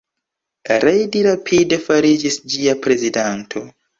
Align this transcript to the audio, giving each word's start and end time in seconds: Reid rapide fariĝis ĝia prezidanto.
Reid 0.83 1.17
rapide 1.27 1.79
fariĝis 1.89 2.39
ĝia 2.53 2.75
prezidanto. 2.87 3.63